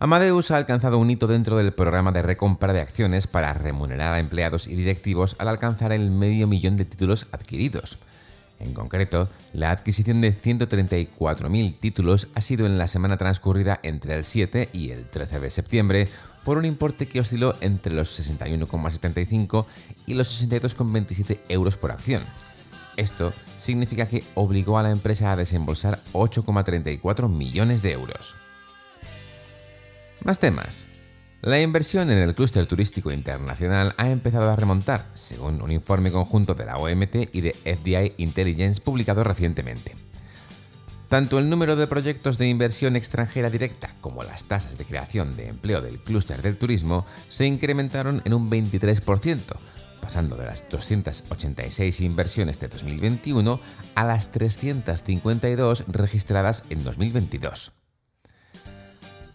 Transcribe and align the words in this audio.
Amadeus 0.00 0.52
ha 0.52 0.56
alcanzado 0.56 0.98
un 0.98 1.10
hito 1.10 1.26
dentro 1.26 1.56
del 1.56 1.72
programa 1.72 2.12
de 2.12 2.22
recompra 2.22 2.72
de 2.72 2.80
acciones 2.80 3.26
para 3.26 3.52
remunerar 3.52 4.14
a 4.14 4.20
empleados 4.20 4.68
y 4.68 4.76
directivos 4.76 5.34
al 5.40 5.48
alcanzar 5.48 5.92
el 5.92 6.12
medio 6.12 6.46
millón 6.46 6.76
de 6.76 6.84
títulos 6.84 7.26
adquiridos. 7.32 7.98
En 8.60 8.74
concreto, 8.74 9.28
la 9.52 9.72
adquisición 9.72 10.20
de 10.20 10.32
134.000 10.32 11.80
títulos 11.80 12.28
ha 12.36 12.40
sido 12.40 12.66
en 12.66 12.78
la 12.78 12.86
semana 12.86 13.16
transcurrida 13.16 13.80
entre 13.82 14.14
el 14.14 14.24
7 14.24 14.68
y 14.72 14.90
el 14.90 15.04
13 15.04 15.40
de 15.40 15.50
septiembre 15.50 16.08
por 16.44 16.58
un 16.58 16.64
importe 16.64 17.08
que 17.08 17.18
osciló 17.18 17.56
entre 17.60 17.92
los 17.92 18.20
61,75 18.20 19.66
y 20.06 20.14
los 20.14 20.48
62,27 20.48 21.40
euros 21.48 21.76
por 21.76 21.90
acción. 21.90 22.22
Esto 22.96 23.32
significa 23.56 24.06
que 24.06 24.22
obligó 24.36 24.78
a 24.78 24.84
la 24.84 24.92
empresa 24.92 25.32
a 25.32 25.36
desembolsar 25.36 25.98
8,34 26.12 27.28
millones 27.28 27.82
de 27.82 27.92
euros. 27.92 28.36
Más 30.24 30.40
temas. 30.40 30.86
La 31.40 31.60
inversión 31.60 32.10
en 32.10 32.18
el 32.18 32.34
clúster 32.34 32.66
turístico 32.66 33.12
internacional 33.12 33.94
ha 33.96 34.10
empezado 34.10 34.50
a 34.50 34.56
remontar, 34.56 35.06
según 35.14 35.62
un 35.62 35.70
informe 35.70 36.10
conjunto 36.10 36.54
de 36.54 36.66
la 36.66 36.78
OMT 36.78 37.28
y 37.32 37.40
de 37.40 37.52
FDI 37.52 38.14
Intelligence 38.16 38.80
publicado 38.80 39.22
recientemente. 39.22 39.94
Tanto 41.08 41.38
el 41.38 41.48
número 41.48 41.76
de 41.76 41.86
proyectos 41.86 42.36
de 42.36 42.48
inversión 42.48 42.96
extranjera 42.96 43.48
directa 43.48 43.94
como 44.00 44.24
las 44.24 44.44
tasas 44.44 44.76
de 44.76 44.84
creación 44.84 45.36
de 45.36 45.48
empleo 45.48 45.80
del 45.80 46.00
clúster 46.00 46.42
del 46.42 46.58
turismo 46.58 47.06
se 47.28 47.46
incrementaron 47.46 48.20
en 48.24 48.34
un 48.34 48.50
23%, 48.50 49.40
pasando 50.02 50.36
de 50.36 50.46
las 50.46 50.68
286 50.68 52.00
inversiones 52.00 52.58
de 52.58 52.68
2021 52.68 53.60
a 53.94 54.04
las 54.04 54.32
352 54.32 55.84
registradas 55.86 56.64
en 56.68 56.82
2022. 56.82 57.77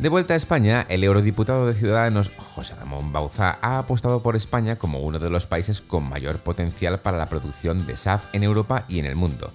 De 0.00 0.08
vuelta 0.08 0.32
a 0.32 0.36
España, 0.38 0.86
el 0.88 1.04
eurodiputado 1.04 1.66
de 1.66 1.74
Ciudadanos 1.74 2.30
José 2.38 2.74
Ramón 2.74 3.12
Bauza 3.12 3.58
ha 3.60 3.78
apostado 3.78 4.22
por 4.22 4.34
España 4.34 4.76
como 4.76 5.00
uno 5.00 5.18
de 5.18 5.28
los 5.28 5.46
países 5.46 5.82
con 5.82 6.08
mayor 6.08 6.38
potencial 6.38 7.00
para 7.00 7.18
la 7.18 7.28
producción 7.28 7.86
de 7.86 7.98
SAF 7.98 8.34
en 8.34 8.42
Europa 8.42 8.86
y 8.88 8.98
en 9.00 9.04
el 9.04 9.14
mundo. 9.14 9.52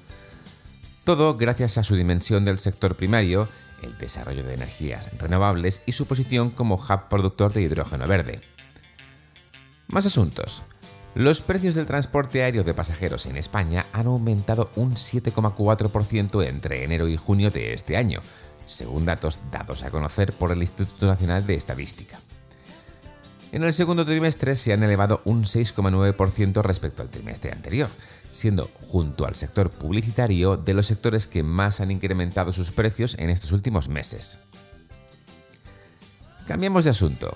Todo 1.04 1.36
gracias 1.36 1.80
a 1.80 1.84
su 1.84 1.96
dimensión 1.96 2.46
del 2.46 2.60
sector 2.60 2.96
primario, 2.96 3.50
el 3.82 3.98
desarrollo 3.98 4.44
de 4.44 4.54
energías 4.54 5.10
renovables 5.18 5.82
y 5.88 5.94
su 5.94 6.06
posición 6.06 6.52
como 6.52 6.76
hub 6.76 7.10
productor 7.10 7.52
de 7.52 7.64
hidrógeno 7.64 8.08
verde. 8.08 8.42
Más 9.88 10.06
asuntos. 10.06 10.62
Los 11.16 11.42
precios 11.42 11.74
del 11.74 11.88
transporte 11.88 12.44
aéreo 12.44 12.64
de 12.64 12.74
pasajeros 12.76 13.26
en 13.26 13.38
España 13.38 13.88
han 13.94 14.06
aumentado 14.06 14.70
un 14.76 14.94
7,4% 14.94 16.46
entre 16.46 16.84
enero 16.84 17.08
y 17.08 17.18
junio 17.18 17.50
de 17.50 17.74
este 17.74 17.98
año, 17.98 18.22
según 18.66 19.06
datos 19.06 19.40
dados 19.52 19.84
a 19.84 19.92
conocer 19.92 20.34
por 20.34 20.52
el 20.52 20.60
Instituto 20.60 21.08
Nacional 21.08 21.46
de 21.46 21.56
Estadística. 21.56 22.20
En 23.52 23.64
el 23.64 23.74
segundo 23.74 24.06
trimestre 24.06 24.56
se 24.56 24.74
han 24.74 24.84
elevado 24.84 25.22
un 25.24 25.44
6,9% 25.44 26.62
respecto 26.62 27.02
al 27.02 27.10
trimestre 27.10 27.52
anterior, 27.52 27.90
siendo 28.32 28.70
junto 28.82 29.26
al 29.26 29.36
sector 29.36 29.70
publicitario 29.70 30.58
de 30.58 30.74
los 30.74 30.88
sectores 30.88 31.26
que 31.28 31.42
más 31.42 31.80
han 31.80 31.90
incrementado 31.90 32.52
sus 32.52 32.72
precios 32.72 33.18
en 33.18 33.30
estos 33.30 33.54
últimos 33.54 33.88
meses. 33.88 34.40
Cambiamos 36.46 36.84
de 36.84 36.90
asunto. 36.90 37.34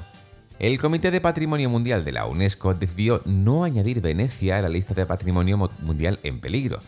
El 0.60 0.78
Comité 0.78 1.10
de 1.10 1.22
Patrimonio 1.22 1.70
Mundial 1.70 2.04
de 2.04 2.12
la 2.12 2.26
UNESCO 2.26 2.74
decidió 2.74 3.22
no 3.24 3.64
añadir 3.64 4.02
Venecia 4.02 4.58
a 4.58 4.62
la 4.62 4.68
lista 4.68 4.94
de 4.94 5.06
Patrimonio 5.06 5.58
Mundial 5.80 6.20
en 6.24 6.42
peligro, 6.42 6.82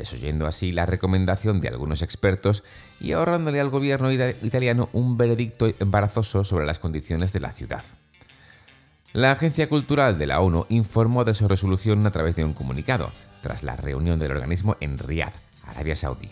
desoyendo 0.00 0.46
así 0.46 0.72
la 0.72 0.86
recomendación 0.86 1.60
de 1.60 1.68
algunos 1.68 2.00
expertos 2.00 2.64
y 3.00 3.12
ahorrándole 3.12 3.60
al 3.60 3.68
gobierno 3.68 4.10
italiano 4.10 4.88
un 4.94 5.18
veredicto 5.18 5.70
embarazoso 5.78 6.42
sobre 6.42 6.64
las 6.64 6.78
condiciones 6.78 7.34
de 7.34 7.40
la 7.40 7.52
ciudad. 7.52 7.84
La 9.12 9.32
Agencia 9.32 9.68
Cultural 9.68 10.18
de 10.18 10.26
la 10.26 10.40
ONU 10.40 10.64
informó 10.70 11.24
de 11.24 11.34
su 11.34 11.48
resolución 11.48 12.06
a 12.06 12.10
través 12.10 12.34
de 12.34 12.44
un 12.44 12.54
comunicado, 12.54 13.12
tras 13.42 13.62
la 13.62 13.76
reunión 13.76 14.18
del 14.18 14.32
organismo 14.32 14.76
en 14.80 14.96
Riyadh, 14.96 15.34
Arabia 15.66 15.96
Saudí. 15.96 16.30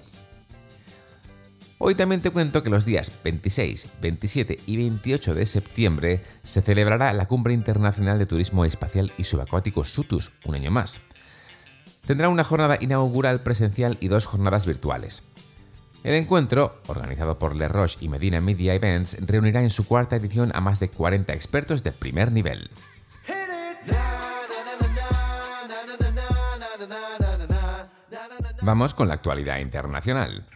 Hoy 1.77 1.95
también 1.95 2.23
te 2.23 2.31
cuento 2.31 2.63
que 2.63 2.71
los 2.71 2.87
días 2.87 3.13
26, 3.23 3.89
27 4.01 4.61
y 4.65 4.77
28 4.79 5.35
de 5.35 5.45
septiembre 5.45 6.23
se 6.43 6.63
celebrará 6.63 7.13
la 7.13 7.27
Cumbre 7.27 7.53
Internacional 7.53 8.19
de 8.19 8.25
Turismo 8.25 8.65
Espacial 8.65 9.13
y 9.19 9.25
Subacuático 9.25 9.85
SUTUS, 9.85 10.33
un 10.47 10.55
año 10.55 10.71
más 10.71 11.01
tendrá 12.09 12.31
una 12.31 12.43
jornada 12.43 12.79
inaugural 12.81 13.43
presencial 13.43 13.99
y 14.01 14.09
dos 14.09 14.25
jornadas 14.25 14.65
virtuales. 14.65 15.25
El 16.05 16.15
encuentro, 16.15 16.81
organizado 16.87 17.39
por 17.39 17.55
Le 17.55 17.69
Roche 17.69 17.99
y 18.01 18.09
Medina 18.09 18.41
Media 18.41 18.73
Events, 18.73 19.19
reunirá 19.27 19.61
en 19.61 19.69
su 19.69 19.87
cuarta 19.87 20.17
edición 20.17 20.51
a 20.55 20.63
más 20.63 20.81
de 20.81 20.89
40 20.89 21.35
expertos 21.35 21.83
de 21.83 21.93
primer 21.93 22.33
nivel. 22.33 22.71
Vamos 28.63 28.95
con 28.95 29.09
la 29.09 29.15
actualidad 29.15 29.59
internacional. 29.59 30.47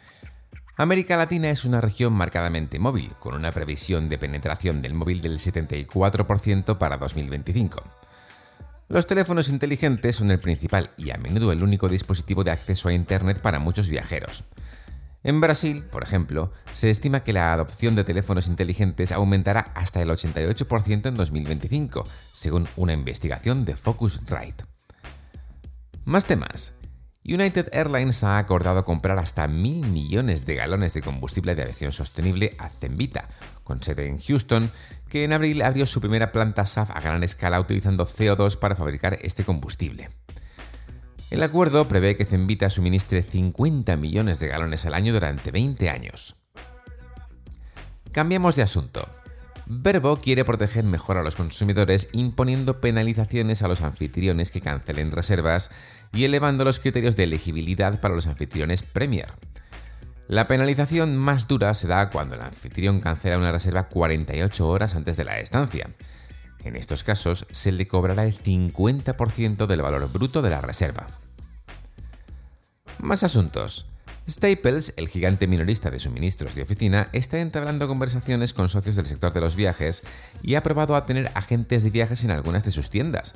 América 0.78 1.18
Latina 1.18 1.50
es 1.50 1.66
una 1.66 1.82
región 1.82 2.14
marcadamente 2.14 2.78
móvil, 2.78 3.10
con 3.18 3.34
una 3.34 3.52
previsión 3.52 4.08
de 4.08 4.16
penetración 4.16 4.80
del 4.80 4.94
móvil 4.94 5.20
del 5.20 5.38
74% 5.38 6.78
para 6.78 6.96
2025. 6.96 7.82
Los 8.88 9.06
teléfonos 9.06 9.48
inteligentes 9.48 10.16
son 10.16 10.30
el 10.30 10.40
principal 10.40 10.90
y 10.96 11.10
a 11.10 11.18
menudo 11.18 11.52
el 11.52 11.62
único 11.62 11.88
dispositivo 11.88 12.44
de 12.44 12.50
acceso 12.50 12.88
a 12.88 12.92
Internet 12.92 13.40
para 13.40 13.58
muchos 13.58 13.88
viajeros. 13.88 14.44
En 15.24 15.40
Brasil, 15.40 15.84
por 15.84 16.02
ejemplo, 16.02 16.52
se 16.72 16.90
estima 16.90 17.22
que 17.22 17.32
la 17.32 17.52
adopción 17.52 17.94
de 17.94 18.02
teléfonos 18.04 18.48
inteligentes 18.48 19.12
aumentará 19.12 19.72
hasta 19.74 20.02
el 20.02 20.10
88% 20.10 21.06
en 21.06 21.14
2025, 21.14 22.06
según 22.32 22.68
una 22.76 22.92
investigación 22.92 23.64
de 23.64 23.76
Focusrite. 23.76 24.64
Más 26.04 26.26
temas. 26.26 26.74
United 27.24 27.68
Airlines 27.72 28.24
ha 28.24 28.38
acordado 28.38 28.84
comprar 28.84 29.18
hasta 29.18 29.46
mil 29.46 29.86
millones 29.86 30.44
de 30.44 30.56
galones 30.56 30.92
de 30.92 31.02
combustible 31.02 31.54
de 31.54 31.62
aviación 31.62 31.92
sostenible 31.92 32.56
a 32.58 32.68
Zenvita, 32.68 33.28
con 33.62 33.80
sede 33.80 34.08
en 34.08 34.18
Houston, 34.18 34.72
que 35.08 35.22
en 35.22 35.32
abril 35.32 35.62
abrió 35.62 35.86
su 35.86 36.00
primera 36.00 36.32
planta 36.32 36.66
SAF 36.66 36.90
a 36.90 37.00
gran 37.00 37.22
escala 37.22 37.60
utilizando 37.60 38.06
CO2 38.06 38.58
para 38.58 38.74
fabricar 38.74 39.18
este 39.22 39.44
combustible. 39.44 40.10
El 41.30 41.42
acuerdo 41.44 41.86
prevé 41.86 42.16
que 42.16 42.24
Zenvita 42.24 42.68
suministre 42.70 43.22
50 43.22 43.96
millones 43.96 44.40
de 44.40 44.48
galones 44.48 44.84
al 44.84 44.94
año 44.94 45.12
durante 45.12 45.52
20 45.52 45.90
años. 45.90 46.42
Cambiamos 48.10 48.56
de 48.56 48.62
asunto. 48.62 49.08
Verbo 49.80 50.18
quiere 50.18 50.44
proteger 50.44 50.84
mejor 50.84 51.16
a 51.16 51.22
los 51.22 51.36
consumidores 51.36 52.10
imponiendo 52.12 52.82
penalizaciones 52.82 53.62
a 53.62 53.68
los 53.68 53.80
anfitriones 53.80 54.50
que 54.50 54.60
cancelen 54.60 55.10
reservas 55.10 55.70
y 56.12 56.24
elevando 56.24 56.64
los 56.64 56.78
criterios 56.78 57.16
de 57.16 57.24
elegibilidad 57.24 57.98
para 58.00 58.14
los 58.14 58.26
anfitriones 58.26 58.82
Premier. 58.82 59.32
La 60.28 60.46
penalización 60.46 61.16
más 61.16 61.48
dura 61.48 61.72
se 61.72 61.88
da 61.88 62.10
cuando 62.10 62.34
el 62.34 62.42
anfitrión 62.42 63.00
cancela 63.00 63.38
una 63.38 63.50
reserva 63.50 63.88
48 63.88 64.68
horas 64.68 64.94
antes 64.94 65.16
de 65.16 65.24
la 65.24 65.38
estancia. 65.38 65.88
En 66.64 66.76
estos 66.76 67.02
casos 67.02 67.46
se 67.50 67.72
le 67.72 67.86
cobrará 67.86 68.24
el 68.24 68.40
50% 68.40 69.66
del 69.66 69.82
valor 69.82 70.12
bruto 70.12 70.42
de 70.42 70.50
la 70.50 70.60
reserva. 70.60 71.08
Más 72.98 73.24
asuntos. 73.24 73.91
Staples, 74.28 74.94
el 74.96 75.08
gigante 75.08 75.46
minorista 75.46 75.90
de 75.90 75.98
suministros 75.98 76.54
de 76.54 76.62
oficina, 76.62 77.08
está 77.12 77.40
entablando 77.40 77.88
conversaciones 77.88 78.54
con 78.54 78.68
socios 78.68 78.96
del 78.96 79.06
sector 79.06 79.32
de 79.32 79.40
los 79.40 79.56
viajes 79.56 80.02
y 80.42 80.54
ha 80.54 80.62
probado 80.62 80.94
a 80.94 81.06
tener 81.06 81.30
agentes 81.34 81.82
de 81.82 81.90
viajes 81.90 82.22
en 82.24 82.30
algunas 82.30 82.64
de 82.64 82.70
sus 82.70 82.88
tiendas, 82.88 83.34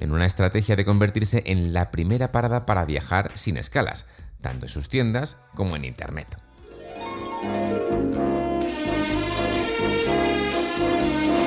en 0.00 0.12
una 0.12 0.26
estrategia 0.26 0.76
de 0.76 0.84
convertirse 0.84 1.42
en 1.46 1.72
la 1.72 1.90
primera 1.90 2.30
parada 2.30 2.66
para 2.66 2.84
viajar 2.84 3.30
sin 3.34 3.56
escalas, 3.56 4.06
tanto 4.42 4.66
en 4.66 4.70
sus 4.70 4.88
tiendas 4.88 5.38
como 5.54 5.76
en 5.76 5.86
Internet. 5.86 6.36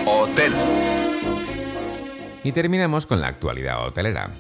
Hotel. 0.08 0.54
Y 2.44 2.52
terminamos 2.52 3.06
con 3.06 3.22
la 3.22 3.28
actualidad 3.28 3.86
hotelera. 3.86 4.32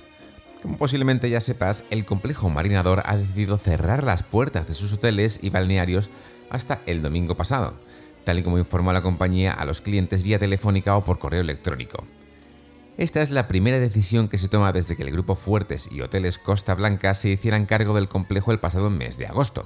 Como 0.61 0.77
posiblemente 0.77 1.29
ya 1.29 1.41
sepas, 1.41 1.85
el 1.89 2.05
complejo 2.05 2.49
marinador 2.49 3.01
ha 3.05 3.17
decidido 3.17 3.57
cerrar 3.57 4.03
las 4.03 4.21
puertas 4.21 4.67
de 4.67 4.75
sus 4.75 4.93
hoteles 4.93 5.39
y 5.41 5.49
balnearios 5.49 6.11
hasta 6.51 6.81
el 6.85 7.01
domingo 7.01 7.35
pasado, 7.35 7.79
tal 8.23 8.39
y 8.39 8.43
como 8.43 8.59
informó 8.59 8.93
la 8.93 9.01
compañía 9.01 9.53
a 9.53 9.65
los 9.65 9.81
clientes 9.81 10.21
vía 10.21 10.37
telefónica 10.37 10.95
o 10.95 11.03
por 11.03 11.17
correo 11.17 11.41
electrónico. 11.41 12.05
Esta 12.97 13.23
es 13.23 13.31
la 13.31 13.47
primera 13.47 13.79
decisión 13.79 14.27
que 14.27 14.37
se 14.37 14.49
toma 14.49 14.71
desde 14.71 14.95
que 14.95 15.01
el 15.01 15.11
grupo 15.11 15.35
Fuertes 15.35 15.89
y 15.91 16.01
Hoteles 16.01 16.37
Costa 16.37 16.75
Blanca 16.75 17.15
se 17.15 17.29
hicieran 17.29 17.65
cargo 17.65 17.95
del 17.95 18.09
complejo 18.09 18.51
el 18.51 18.59
pasado 18.59 18.91
mes 18.91 19.17
de 19.17 19.25
agosto. 19.25 19.65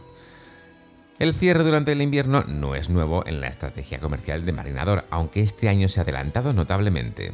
El 1.20 1.34
cierre 1.34 1.64
durante 1.64 1.92
el 1.92 2.02
invierno 2.02 2.44
no 2.44 2.76
es 2.76 2.90
nuevo 2.90 3.26
en 3.26 3.42
la 3.42 3.48
estrategia 3.48 4.00
comercial 4.00 4.46
de 4.46 4.54
Marinador, 4.54 5.06
aunque 5.10 5.42
este 5.42 5.68
año 5.68 5.90
se 5.90 6.00
ha 6.00 6.04
adelantado 6.04 6.54
notablemente. 6.54 7.34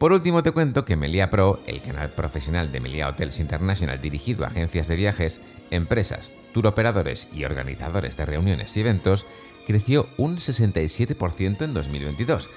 Por 0.00 0.14
último 0.14 0.42
te 0.42 0.50
cuento 0.50 0.86
que 0.86 0.96
Melia 0.96 1.28
Pro, 1.28 1.60
el 1.66 1.82
canal 1.82 2.08
profesional 2.12 2.72
de 2.72 2.80
Melia 2.80 3.10
Hotels 3.10 3.38
International 3.38 4.00
dirigido 4.00 4.44
a 4.44 4.48
agencias 4.48 4.88
de 4.88 4.96
viajes, 4.96 5.42
empresas, 5.70 6.32
turoperadores 6.54 7.28
y 7.34 7.44
organizadores 7.44 8.16
de 8.16 8.24
reuniones 8.24 8.74
y 8.74 8.80
eventos, 8.80 9.26
creció 9.66 10.08
un 10.16 10.38
67% 10.38 11.60
en 11.60 11.74
2022 11.74 12.48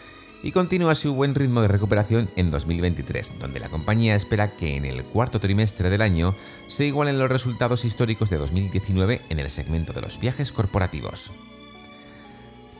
y 0.42 0.54
continúa 0.54 0.96
su 0.96 1.16
buen 1.16 1.36
ritmo 1.36 1.62
de 1.62 1.68
recuperación 1.68 2.30
en 2.38 2.50
2023, 2.50 3.38
donde 3.40 3.60
la 3.60 3.68
compañía 3.68 4.16
espera 4.16 4.56
que 4.56 4.78
en 4.78 4.86
el 4.86 5.04
cuarto 5.04 5.42
trimestre 5.42 5.90
del 5.90 6.02
año 6.02 6.36
se 6.68 6.86
igualen 6.86 7.20
los 7.20 7.30
resultados 7.30 7.84
históricos 7.84 8.30
de 8.30 8.38
2019 8.38 9.20
en 9.30 9.40
el 9.40 9.50
segmento 9.50 9.92
de 9.92 10.00
los 10.00 10.18
viajes 10.18 10.54
corporativos. 10.54 11.34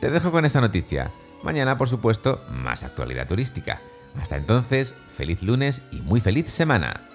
Te 0.00 0.08
dejo 0.08 0.32
con 0.32 0.46
esta 0.46 0.62
noticia. 0.62 1.12
Mañana, 1.42 1.76
por 1.76 1.90
supuesto, 1.90 2.42
más 2.48 2.82
actualidad 2.82 3.28
turística. 3.28 3.82
Hasta 4.20 4.36
entonces, 4.36 4.94
feliz 5.08 5.42
lunes 5.42 5.82
y 5.92 6.02
muy 6.02 6.20
feliz 6.20 6.48
semana. 6.48 7.08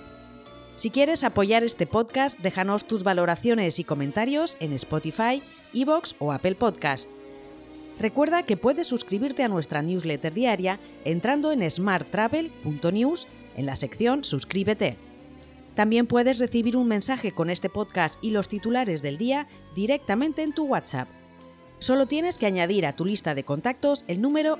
Si 0.75 0.91
quieres 0.91 1.23
apoyar 1.23 1.63
este 1.63 1.85
podcast, 1.87 2.39
déjanos 2.39 2.85
tus 2.85 3.03
valoraciones 3.03 3.79
y 3.79 3.83
comentarios 3.83 4.55
en 4.59 4.71
Spotify, 4.73 5.43
Evox 5.73 6.15
o 6.19 6.31
Apple 6.31 6.55
Podcast. 6.55 7.09
Recuerda 7.99 8.43
que 8.43 8.55
puedes 8.55 8.87
suscribirte 8.87 9.43
a 9.43 9.49
nuestra 9.49 9.81
newsletter 9.81 10.33
diaria 10.33 10.79
entrando 11.03 11.51
en 11.51 11.69
smarttravel.news 11.69 13.27
en 13.57 13.65
la 13.65 13.75
sección 13.75 14.23
Suscríbete. 14.23 14.95
También 15.75 16.07
puedes 16.07 16.39
recibir 16.39 16.77
un 16.77 16.87
mensaje 16.87 17.33
con 17.33 17.49
este 17.49 17.69
podcast 17.69 18.15
y 18.21 18.31
los 18.31 18.47
titulares 18.47 19.01
del 19.01 19.17
día 19.17 19.47
directamente 19.75 20.43
en 20.43 20.53
tu 20.53 20.65
WhatsApp. 20.65 21.09
Solo 21.79 22.05
tienes 22.05 22.37
que 22.37 22.45
añadir 22.45 22.85
a 22.85 22.95
tu 22.95 23.03
lista 23.05 23.35
de 23.35 23.43
contactos 23.43 24.05
el 24.07 24.21
número 24.21 24.59